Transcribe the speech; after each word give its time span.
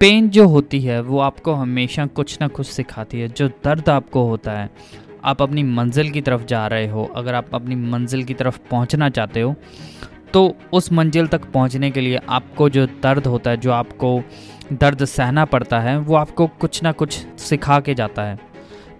Pen 0.00 0.28
जो 0.30 0.46
होती 0.48 0.80
है, 0.80 1.00
वो 1.00 1.18
आपको 1.18 1.52
हमेशा 1.52 2.06
कुछ 2.06 2.36
ना 2.40 2.48
कुछ 2.48 2.66
सिखाती 2.66 3.20
है। 3.20 3.28
जो 3.28 3.48
दर्द 3.48 3.88
आपको 3.88 4.22
होता 4.24 4.52
है, 4.52 4.70
आप 5.24 5.42
अपनी 5.42 5.62
मंजिल 5.62 6.10
की 6.10 6.20
तरफ़ 6.20 6.44
जा 6.44 6.66
रहे 6.66 6.86
हो, 6.88 7.04
अगर 7.16 7.34
आप 7.34 7.54
अपनी 7.54 7.74
मंजिल 7.74 8.24
की 8.24 8.34
तरफ़ 8.34 8.58
पहुँचना 8.70 9.08
चाहते 9.08 9.40
हो 9.40 9.54
तो 10.32 10.56
उस 10.72 10.92
मंजिल 10.92 11.26
तक 11.26 11.44
पहुँचने 11.44 11.90
के 11.90 12.00
लिए 12.00 12.18
आपको 12.28 12.68
जो 12.70 12.86
दर्द 13.02 13.26
होता 13.26 13.50
है, 13.50 13.56
जो 13.56 13.70
आपको 13.72 14.20
दर्द 14.72 15.04
सहना 15.04 15.44
पड़ता 15.44 15.80
है, 15.80 15.98
वो 15.98 16.14
आपको 16.14 16.46
कुछ 16.60 16.82
ना 16.82 16.92
कुछ 16.92 17.14
सिखा 17.38 17.80
के 17.80 17.94
जाता 17.94 18.22
है। 18.22 18.38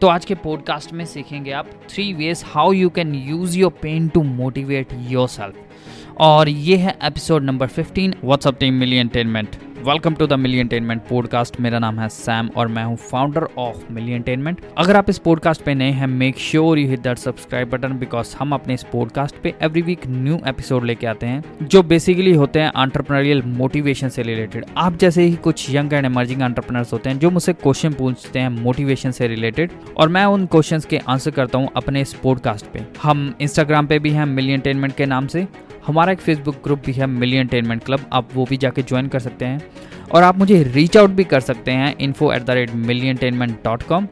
तो 0.00 0.06
आज 0.06 0.24
के 0.24 0.34
पॉडकास्ट 0.34 0.92
में 0.92 1.04
सीखेंगे 1.04 1.52
आप 1.52 1.70
three 1.88 2.12
ways 2.14 2.44
how 2.46 2.72
you 2.72 2.88
can 2.88 3.14
use 3.14 3.58
your 3.58 3.72
pain 3.82 4.08
to 4.08 4.22
motivate 4.22 4.92
yourself 5.28 6.18
और 6.20 6.48
ये 6.48 6.76
है 6.76 6.98
episode 7.04 7.42
number 7.42 7.68
15 7.68 8.14
what's up 8.24 8.58
team 8.58 8.74
Millitainment 9.04 9.56
welcome 9.88 10.14
to 10.14 10.26
the 10.26 10.32
Milliontainment 10.68 11.02
podcast 11.02 11.58
मेरा 11.60 11.78
नाम 11.78 11.98
है 11.98 12.08
सैम 12.08 12.48
और 12.56 12.68
मैं 12.68 12.82
हूँ 12.84 12.96
फाउंडर 13.02 13.46
ऑफ़ 13.58 13.92
मिलियन 13.92 14.22
टेनमेंट 14.22 14.60
अगर 14.78 14.96
आप 14.96 15.08
इस 15.10 15.18
पॉडकास्ट 15.18 15.62
पे 15.62 15.74
नए 15.74 15.90
हैं 15.90 16.06
make 16.06 16.38
sure 16.38 16.78
you 16.78 16.88
hit 16.88 17.00
that 17.00 17.18
subscribe 17.18 17.70
button 17.70 17.92
because 17.98 18.34
हम 18.36 18.52
अपने 18.52 18.74
इस 18.74 18.82
पॉडकास्ट 18.92 19.36
पे 19.42 19.54
एवरी 19.62 19.82
वीक 19.82 20.06
न्यू 20.06 20.38
एपिसोड 20.46 20.84
लेके 20.84 21.06
आते 21.06 21.26
हैं, 21.26 21.42
जो 21.62 21.82
बेसिकली 21.82 22.32
होते 22.32 22.60
हैं 22.60 22.72
आंट्रप्रनरियल 22.76 23.42
मोटिवेशन 23.42 24.08
से 24.08 24.22
रिलेटेड 24.22 24.64
आप 24.76 24.96
जैसे 24.96 25.22
ही 25.22 25.36
कुछ 25.36 25.66
यंग 25.70 25.92
एंड 25.92 26.06
एमर्जिंग 26.06 26.42
आंट्रप्रनर्स 26.42 26.92
होते 26.92 27.10
हैं, 27.10 27.18
जो 27.18 27.30
मुझसे 27.30 27.52
क्वेश्चन 27.52 27.92
पूछते 27.92 28.38
हैं 28.38 28.48
मोटिवेशन 28.48 29.10
से 29.10 29.28
रिलेटेड 29.28 29.70
और 29.96 30.08
मैं 30.08 30.24
उन 30.26 30.46
क्वेश्चन 30.46 30.80
के 30.90 30.98
आंसर 31.08 31.30
करता 31.30 31.58
हूँ 31.58 31.68
अपने 31.76 32.00
इस 32.00 32.12
पॉडकास्ट 32.22 32.66
पे. 32.72 32.84
हम 33.02 33.32
इंस्टाग्राम 33.40 33.86
पे 33.86 33.98
भी 33.98 34.10
हैं 34.10 34.26
मिलियन 34.26 34.60
टेनमेंट 34.60 34.96
के 34.96 35.06
नाम 35.06 35.26
से. 35.26 35.46
हमारा 35.88 36.12
एक 36.12 36.20
फेसबुक 36.20 36.54
ग्रुप 36.64 36.82
भी 36.86 36.92
है 36.92 37.06
मिलियन 37.06 37.46
टेनमेंट 37.46 37.84
क्लब 37.84 38.00
आप 38.12 38.28
वो 38.34 38.44
भी 38.44 38.56
जाके 38.56 38.82
ज्वाइन 38.82 39.06
कर 39.08 39.18
सकते 39.18 39.44
हैं। 39.44 39.60
और 40.14 40.22
आप 40.22 40.38
मुझे 40.38 40.62
रीच 40.64 40.96
आउट 40.96 41.10
भी 41.10 41.24
कर 41.24 41.40
सकते 41.40 41.70
हैं 41.72 41.94
info 42.00 42.32
at 42.32 42.42
the 42.42 42.50
rate 42.50 42.74
Milliontainment 43.16 43.58
dot 43.64 43.82
com 43.82 44.08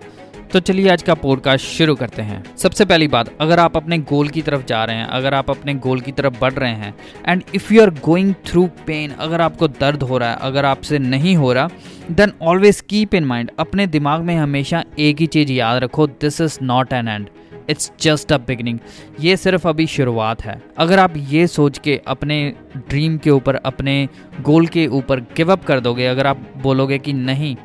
तो 0.53 0.61
चलिए 0.61 0.89
आज 0.89 1.03
का 1.03 1.15
पॉडकास्ट 1.15 1.65
शुरू 1.67 1.95
करते 1.95 2.23
हैं। 2.23 2.43
सबसे 2.57 2.85
पहली 2.85 3.09
बात, 3.09 3.31
अगर 3.41 3.61
आप 3.61 3.77
अपने 3.77 3.99
गोल 4.01 4.29
की 4.29 4.43
तरफ़ 4.43 4.65
जा 4.67 4.85
रहे 4.85 4.97
हैं, 4.97 5.07
अगर 5.07 5.35
आप 5.35 5.51
अपने 5.51 5.75
गोल 5.77 6.01
की 6.01 6.13
तरफ़ 6.13 6.39
बढ़ 6.41 6.53
रहे 6.53 6.73
हैं 6.73 6.95
and 7.29 7.43
if 7.55 7.73
you 7.75 7.83
are 7.83 7.91
going 8.05 8.35
through 8.47 8.67
pain 8.87 9.11
अगर 9.11 9.41
आपको 9.41 9.69
दर्द 9.71 10.03
हो 10.03 10.19
रहा 10.19 10.31
है, 10.31 10.37
अगर 10.41 10.65
आपसे 10.65 10.99
नहीं 10.99 11.37
हो 11.37 11.53
रहा 11.53 11.69
then 12.11 12.33
always 12.43 12.81
keep 12.81 13.15
in 13.15 13.25
mind 13.25 13.51
अपने 13.59 13.87
दिमाग 13.87 14.23
में 14.23 14.37
हमेशा 14.37 14.85
एक 14.99 15.21
ही 15.21 15.27
चीज़ 15.27 15.53
याद 15.53 15.83
रखो 15.83 16.07
this 16.07 16.41
is 16.41 16.59
not 16.63 16.93
an 16.93 17.09
end 17.09 17.29
it's 17.71 17.91
just 18.01 18.33
a 18.33 18.39
beginning 18.47 18.79
ये 19.21 19.37
सिर्फ़ 19.37 19.67
अभी 19.69 19.87
शुरुआत 19.87 20.45
है। 20.45 20.61
अगर 20.79 20.99
आप 20.99 21.17
ये 21.31 21.47
सोच 21.47 21.79
के 21.79 22.01
अपने 22.07 22.39
ड्रीम 22.79 23.17
के 23.19 23.31
ऊपर, 23.31 23.55
अपने 23.55 24.09
गोल 24.43 24.67
के 24.67 24.87
ऊपर 24.89 25.21
गिव 25.37 25.53
अप 25.53 25.65
कर 25.65 25.81
दोगे, 25.81 26.07
अगर 26.07 26.27
आप 26.27 26.47
बोलोगे 26.63 26.99
कि 26.99 27.13
नहीं 27.13 27.57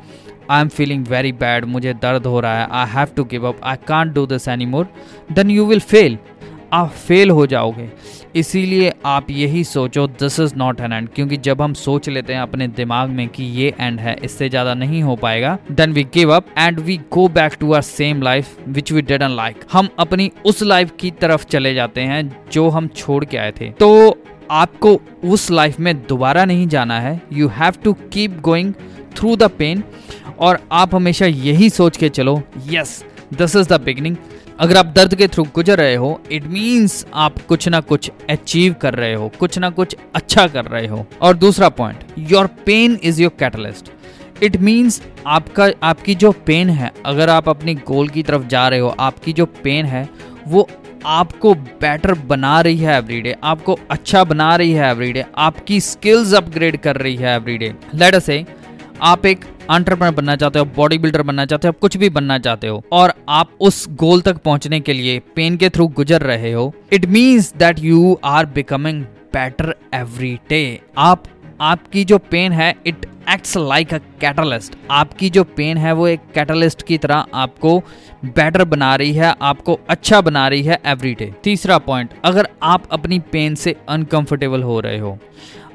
I 0.50 0.60
am 0.60 0.68
feeling 0.68 1.06
very 1.06 1.32
bad 1.34 1.64
मुझे 1.64 1.92
दर्द 1.94 2.26
हो 2.26 2.40
रहा 2.40 2.58
है 2.58 2.66
I 2.70 2.86
have 2.90 3.08
to 3.16 3.24
give 3.24 3.46
up 3.48 3.60
I 3.64 3.76
can't 3.88 4.14
do 4.14 4.26
this 4.26 4.48
anymore 4.66 4.88
then 5.32 5.50
you 5.50 5.66
will 5.66 5.80
fail 5.80 6.18
आप 6.72 6.90
फेल 6.98 7.30
हो 7.30 7.46
जाओगे। 7.46 7.88
इसीलिए 8.36 8.92
आप 9.06 9.30
यही 9.30 9.62
सोचो 9.64 10.06
this 10.06 10.38
is 10.40 10.54
not 10.56 10.80
an 10.80 10.92
end 10.92 11.08
क्योंकि 11.08 11.36
जब 11.38 11.62
हम 11.62 11.74
सोच 11.74 12.08
लेते 12.08 12.34
हैं 12.34 12.40
अपने 12.40 12.68
दिमाग 12.70 13.10
में 13.10 13.28
कि 13.28 13.44
ये 13.44 13.72
एंड 13.80 14.00
है, 14.00 14.16
इससे 14.24 14.48
ज़्यादा 14.48 14.74
नहीं 14.74 15.02
हो 15.02 15.16
पाएगा 15.16 15.56
then 15.70 15.92
we 15.92 16.04
give 16.14 16.34
up 16.34 16.46
and 16.58 16.80
we 16.80 16.96
go 17.12 17.26
back 17.30 17.56
to 17.60 17.72
our 17.72 17.82
same 17.82 18.22
life 18.22 18.56
which 18.68 18.92
we 18.92 19.02
didn't 19.02 19.36
like 19.36 19.64
हम 19.72 19.88
अपनी 19.98 20.30
उस 20.46 20.62
लाइफ 20.62 20.92
की 21.00 21.10
तरफ़ 21.12 21.44
चले 21.46 21.74
जाते 21.74 22.00
हैं, 22.00 22.48
जो 22.52 22.68
हम 22.68 22.88
छोड़ 22.88 23.24
के 23.24 23.36
आए 23.36 23.52
थे। 23.60 23.70
तो 23.72 24.18
आपको 24.50 25.00
उस 25.24 25.50
लाइफ 25.50 25.78
में 25.80 25.94
दोबारा 25.98 26.44
नहीं 26.44 26.66
जाना 26.68 27.00
है। 27.00 27.20
You 27.32 27.48
have 27.50 27.74
to 27.84 27.92
keep 28.12 28.40
going 28.40 28.74
through 29.16 29.36
the 29.36 29.50
pain 29.58 29.82
और 30.38 30.58
आप 30.72 30.94
हमेशा 30.94 31.26
यही 31.26 31.70
सोच 31.70 31.96
के 31.96 32.08
चलो 32.10 32.40
yes 32.70 33.02
this 33.32 33.56
is 33.56 33.68
the 33.68 33.80
beginning 33.80 34.16
अगर 34.60 34.76
आप 34.76 34.86
दर्द 34.86 35.14
के 35.14 35.26
थ्रू 35.28 35.44
गुजर 35.54 35.78
रहे 35.78 35.94
हो 35.94 36.20
इट 36.32 36.44
मीन्स 36.46 37.04
आप 37.14 37.38
कुछ 37.48 37.68
ना 37.68 37.80
कुछ 37.80 38.10
अचीव 38.30 38.74
कर 38.82 38.94
रहे 38.94 39.14
हो, 39.14 39.28
कुछ 39.38 39.58
ना 39.58 39.70
कुछ 39.70 39.96
अच्छा 40.14 40.46
कर 40.46 40.64
रहे 40.64 40.86
हो। 40.86 41.06
और 41.20 41.36
दूसरा 41.36 41.68
point 41.68 42.04
your 42.30 42.46
pain 42.66 42.98
is 43.02 43.22
your 43.22 43.32
catalyst 43.38 43.90
it 44.42 44.56
means 44.56 45.02
आपका, 45.26 45.70
आपकी 45.82 46.14
जो 46.14 46.30
पेन 46.46 46.70
है, 46.70 46.90
अगर 47.06 47.30
आप 47.30 47.48
अपनी 47.48 47.74
गोल 47.74 48.08
की 48.08 48.22
तरफ़ 48.22 48.46
जा 48.46 48.68
रहे 48.68 48.80
हो, 48.80 48.94
आपकी 49.00 49.32
जो 49.32 49.46
पेन 49.46 49.86
है, 49.86 50.08
वो 50.48 50.68
आपको 51.06 51.54
बेटर 51.54 52.14
बना 52.14 52.60
रही 52.60 52.78
है 52.78 52.96
एवरीडे 52.96 53.34
आपको 53.44 53.78
अच्छा 53.90 54.24
बना 54.24 54.54
रही 54.56 54.72
है 54.72 54.90
एवरीडे 54.90 55.24
आपकी 55.38 55.80
स्किल्स 55.80 56.34
अपग्रेड 56.34 56.76
कर 56.76 56.96
रही 56.96 57.16
है 57.16 57.34
एवरीडे 57.36 57.74
लेट 57.94 58.14
अस 58.14 58.24
से 58.24 58.44
आप 59.02 59.26
एक 59.26 59.44
अंटरप्रनर 59.70 60.14
बनना 60.14 60.36
चाहते 60.36 60.58
हो 60.58 60.64
बॉडी 60.76 60.98
बिल्डर 60.98 61.22
बनना 61.22 61.44
चाहते 61.46 61.68
हो, 61.68 61.74
कुछ 61.80 61.96
भी 61.96 62.08
बनना 62.10 62.38
चाहते 62.38 62.68
हो, 62.68 62.82
और 62.92 63.12
आप 63.28 63.50
उस 63.60 63.86
गोल 63.96 64.20
तक 64.20 64.36
पहुँचने 64.44 64.80
के 64.80 64.92
लिए 64.92 65.18
पेन 65.36 65.56
के 65.56 65.68
थ्रू 65.70 65.86
गुजर 65.96 66.22
रहे 66.22 66.52
हो 66.52 66.72
it 66.92 67.06
means 67.06 67.52
that 67.56 67.78
you 67.80 68.18
are 68.24 68.46
becoming 68.54 69.02
better 69.34 69.74
every 69.94 70.34
day 70.48 70.80
आप, 70.98 71.24
आपकी 71.60 72.04
जो 72.04 72.18
पेन 72.30 72.52
है 72.52 72.74
it 72.86 73.06
acts 73.30 73.56
like 73.56 73.92
a 73.94 73.98
catalyst 74.20 74.76
आपकी 74.90 75.28
जो 75.30 75.42
पेन 75.56 75.76
है, 75.78 75.92
वो 75.92 76.06
एक 76.08 76.20
कैटलिस्ट 76.34 76.82
की 76.86 76.98
तरह 76.98 77.26
आपको 77.34 77.78
बेटर 78.24 78.64
बना 78.64 78.94
रही 78.96 79.12
है, 79.12 79.34
आपको 79.42 79.78
अच्छा 79.88 80.20
बना 80.20 80.46
रही 80.48 80.62
है 80.62 80.78
एवरी 80.86 81.14
डे 81.14 81.32
तीसरा 81.44 81.78
पॉइंट 81.78 82.14
अगर 82.24 82.48
आप 82.62 82.88
अपनी 82.92 83.18
पेन 83.32 83.54
से 83.54 83.76
अनकंफर्टेबल 83.88 84.62
हो 84.62 84.80
रहे 84.80 84.98
हो 84.98 85.18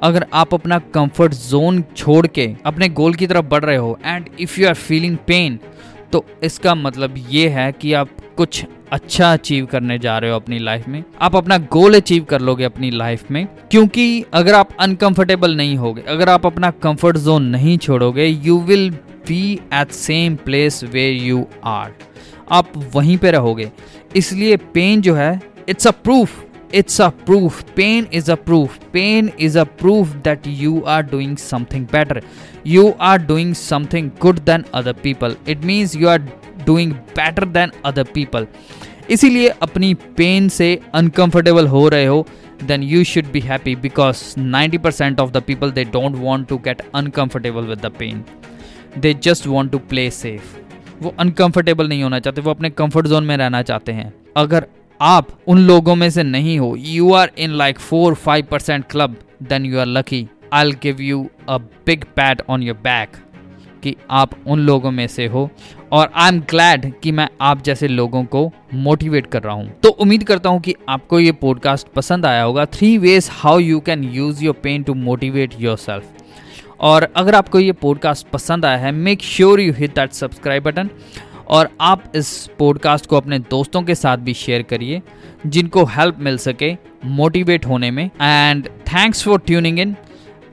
अगर 0.03 0.25
आप 0.33 0.53
अपना 0.53 0.79
कंफर्ट 0.93 1.33
जोन 1.33 1.83
छोड़ 1.95 2.25
के 2.27 2.53
अपने 2.65 2.89
गोल 2.89 3.13
की 3.13 3.27
तरफ़ 3.27 3.45
बढ़ 3.45 3.63
रहे 3.65 3.75
हो 3.75 3.97
and 4.05 4.29
if 4.39 4.59
you 4.59 4.67
are 4.67 4.73
feeling 4.73 5.17
pain 5.27 5.59
तो 6.11 6.25
इसका 6.43 6.75
मतलब 6.75 7.15
ये 7.29 7.47
है 7.49 7.71
कि 7.71 7.93
आप 7.93 8.09
कुछ 8.37 8.65
अच्छा 8.91 9.31
अचीव 9.33 9.65
करने 9.65 9.97
जा 9.99 10.17
रहे 10.17 10.31
हो 10.31 10.35
अपनी 10.35 10.59
लाइफ 10.59 10.87
में। 10.87 11.03
आप 11.21 11.35
अपना 11.35 11.57
गोल 11.71 11.95
अचीव 11.95 12.23
कर 12.23 12.41
लोगे 12.41 12.63
अपनी 12.63 12.91
लाइफ 12.91 13.31
में, 13.31 13.47
क्योंकि 13.71 14.25
अगर 14.33 14.53
आप 14.53 14.69
अनकंफर्टेबल 14.79 15.55
नहीं 15.55 15.75
होगे, 15.77 16.01
अगर 16.01 16.29
आप 16.29 16.45
अपना 16.45 16.69
कंफर्ट 16.83 17.17
जोन 17.17 17.45
नहीं 17.45 17.77
छोड़ोगे 17.77 18.25
you 18.25 18.59
will 18.59 18.89
be 19.27 19.53
at 19.73 19.91
same 19.91 20.35
place 20.35 20.83
where 20.83 21.09
you 21.09 21.45
are 21.63 21.93
आप 22.51 22.71
वहीं 22.93 23.17
पे 23.17 23.31
रहोगे। 23.31 23.71
इसलिए 24.15 24.57
पेन 24.73 25.01
जो 25.01 25.15
है 25.15 25.39
it's 25.69 25.87
a 25.87 25.91
proof 25.93 26.43
it's 26.71 26.99
a 26.99 27.09
proof 27.11 27.63
pain 27.75 28.07
is 28.11 28.27
a 28.27 28.35
proof 28.35 28.79
pain 28.91 29.29
is 29.37 29.55
a 29.55 29.65
proof 29.65 30.09
that 30.23 30.45
you 30.45 30.83
are 30.85 31.01
doing 31.01 31.37
something 31.37 31.85
better 31.85 32.21
you 32.63 32.93
are 32.99 33.17
doing 33.17 33.53
something 33.53 34.11
good 34.19 34.45
than 34.45 34.65
other 34.73 34.93
people 34.93 35.35
it 35.45 35.63
means 35.63 35.95
you 35.95 36.09
are 36.09 36.19
doing 36.65 36.91
better 37.15 37.45
than 37.45 37.71
other 37.83 38.03
people 38.03 38.45
इसीलिए 39.09 39.49
अपनी 39.61 39.93
pain 40.17 40.47
से 40.49 40.67
uncomfortable 40.95 41.67
हो 41.67 41.87
रहे 41.89 42.05
हो 42.05 42.25
then 42.69 42.81
you 42.83 43.03
should 43.05 43.31
be 43.31 43.41
happy 43.41 43.75
because 43.75 44.21
90% 44.37 45.19
of 45.19 45.31
the 45.31 45.41
people 45.41 45.71
they 45.71 45.85
don't 45.85 46.19
want 46.19 46.49
to 46.49 46.57
get 46.59 46.81
uncomfortable 46.93 47.65
with 47.65 47.81
the 47.81 47.91
pain 48.01 48.23
they 49.01 49.13
just 49.13 49.47
want 49.47 49.71
to 49.71 49.79
play 49.93 50.09
safe 50.09 50.55
वो 51.01 51.13
uncomfortable 51.19 51.87
नहीं 51.87 52.03
होना 52.03 52.19
चाहते 52.19 52.41
वो 52.41 52.51
अपने 52.51 52.69
कंफर्ट 52.69 53.07
जोन 53.07 53.23
में 53.23 53.35
रहना 53.37 53.61
चाहते 53.61 53.91
हैं 53.91 54.13
अगर 54.37 54.67
आप 55.01 55.27
उन 55.47 55.59
लोगों 55.59 55.95
में 55.95 56.09
से 56.09 56.23
नहीं 56.23 56.57
हो। 56.59 56.75
You 56.77 57.13
are 57.13 57.31
in 57.37 57.51
like 57.51 57.79
four 57.79 58.13
five 58.15 58.45
percent 58.51 58.85
club 58.85 59.15
then 59.43 59.65
you 59.65 59.79
are 59.79 59.85
lucky 59.85 60.27
I 60.53 60.71
give 60.83 61.01
you 61.01 61.25
a 61.49 61.57
big 61.57 62.03
pat 62.15 62.41
on 62.49 62.63
your 62.63 62.77
back 62.77 63.17
कि 63.83 63.95
आप 64.11 64.31
उन 64.47 64.59
लोगों 64.59 64.91
में 64.91 65.05
से 65.07 65.25
हो। 65.25 65.49
और 65.91 66.11
आई 66.15 66.29
एम 66.29 66.39
ग्लैड 66.49 66.91
कि 67.03 67.11
मैं 67.11 67.27
आप 67.41 67.61
जैसे 67.63 67.87
लोगों 67.87 68.23
को 68.23 68.51
मोटिवेट 68.73 69.27
कर 69.27 69.43
रहा 69.43 69.53
हूँ। 69.53 69.69
तो 69.83 69.89
उम्मीद 69.89 70.23
करता 70.23 70.49
हूँ 70.49 70.59
कि 70.61 70.75
आपको 70.89 71.19
ये 71.19 71.31
पॉडकास्ट 71.31 71.87
पसंद 71.87 72.25
आया 72.25 72.43
होगा। 72.43 72.65
Three 72.65 72.97
ways 72.97 73.29
how 73.31 73.59
you 73.59 73.79
can 73.79 74.03
use 74.03 74.43
your 74.43 74.55
pain 74.63 74.83
to 74.83 74.93
motivate 74.93 75.53
yourself 75.77 76.13
और 76.79 77.07
अगर 77.15 77.35
आपको 77.35 77.59
ये 77.59 77.71
पॉडकास्ट 77.71 78.27
पसंद 78.27 78.65
आया 78.65 78.77
है 78.77 78.91
make 78.91 79.21
sure 79.23 79.59
you 79.59 79.73
hit 79.73 79.95
that 79.95 80.11
subscribe 80.13 80.63
button 80.63 80.89
और 81.49 81.69
आप 81.81 82.11
इस 82.15 82.49
पॉडकास्ट 82.59 83.05
को 83.05 83.17
अपने 83.17 83.39
दोस्तों 83.39 83.83
के 83.83 83.95
साथ 83.95 84.17
भी 84.17 84.33
शेयर 84.33 84.61
करिए, 84.61 85.01
जिनको 85.47 85.85
हेल्प 85.85 86.19
मिल 86.19 86.37
सके 86.37 86.75
मोटिवेट 87.05 87.65
होने 87.65 87.91
में। 87.91 88.09
And 88.21 88.67
thanks 88.67 89.23
for 89.23 89.39
tuning 89.39 89.79
in 89.79 89.95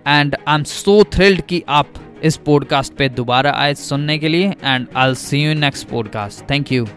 and 0.08 0.36
I 0.48 0.58
am 0.58 0.64
so 0.64 1.04
thrilled 1.04 1.40
कि 1.40 1.62
आप 1.68 1.88
इस 2.22 2.36
पॉडकास्ट 2.36 2.94
पे 2.94 3.08
दोबारा 3.08 3.52
आए 3.52 3.74
सुनने 3.74 4.18
के 4.18 4.28
लिए। 4.28 4.54
And 4.64 4.86
I 4.96 5.14
see 5.14 5.44
you 5.44 5.54
next 5.54 5.88
podcast 5.88 6.50
thank 6.50 6.72
you 6.72 6.86